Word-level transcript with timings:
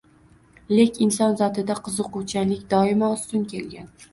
Lek 0.77 0.95
inson 1.07 1.35
zotida 1.41 1.75
qiziquvchanlik 1.89 2.67
doimo 2.73 3.15
ustun 3.19 3.49
kelgan 3.53 3.95